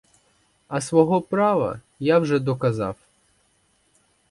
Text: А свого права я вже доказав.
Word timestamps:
А 0.67 0.81
свого 0.81 1.21
права 1.21 1.79
я 1.99 2.17
вже 2.19 2.39
доказав. 2.39 2.95